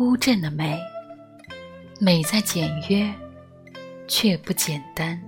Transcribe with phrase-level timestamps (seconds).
[0.00, 0.80] 乌镇的美，
[2.00, 3.12] 美在简约，
[4.08, 5.20] 却不简单。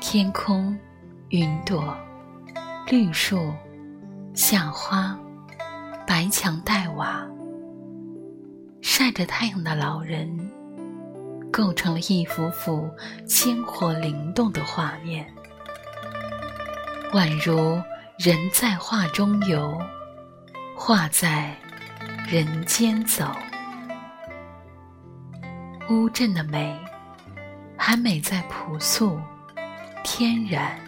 [0.00, 0.74] 天空、
[1.28, 1.94] 云朵、
[2.86, 3.52] 绿树、
[4.32, 5.14] 夏花、
[6.06, 7.22] 白墙黛瓦，
[8.80, 10.50] 晒着太阳的老人，
[11.52, 12.88] 构成了一幅幅
[13.26, 15.30] 鲜活灵动的画面，
[17.12, 17.78] 宛如
[18.18, 19.78] 人在画中游，
[20.74, 21.54] 画在。
[22.30, 23.24] 人间走，
[25.88, 26.78] 乌镇的美，
[27.76, 29.20] 还美在朴素、
[30.04, 30.78] 天然。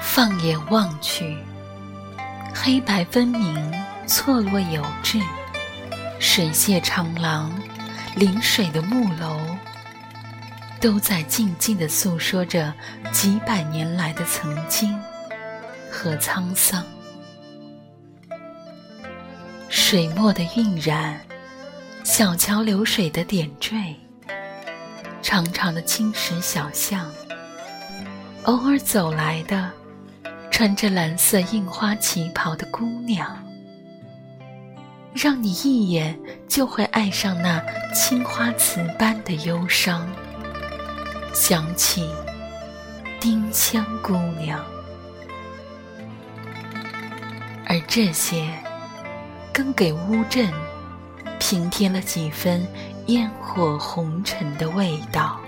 [0.00, 1.38] 放眼望去。
[2.62, 3.72] 黑白分明，
[4.06, 5.18] 错落有致，
[6.18, 7.50] 水榭长廊，
[8.14, 9.40] 临水的木楼，
[10.78, 12.70] 都在静静地诉说着
[13.12, 14.94] 几百年来的曾经
[15.90, 16.84] 和沧桑。
[19.70, 21.18] 水墨的晕染，
[22.04, 23.96] 小桥流水的点缀，
[25.22, 27.10] 长长的青石小巷，
[28.42, 29.79] 偶尔走来的。
[30.60, 33.34] 穿着蓝色印花旗袍的姑娘，
[35.14, 36.14] 让你一眼
[36.46, 40.06] 就会爱上那青花瓷般的忧伤。
[41.32, 42.06] 想起
[43.18, 44.62] 丁香姑娘，
[47.64, 48.46] 而这些
[49.54, 50.52] 更给乌镇
[51.38, 52.66] 平添了几分
[53.06, 55.39] 烟火红尘的味道。